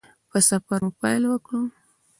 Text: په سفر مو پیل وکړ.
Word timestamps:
په 0.29 0.37
سفر 0.49 0.79
مو 0.85 0.89
پیل 1.01 1.23
وکړ. 1.27 1.51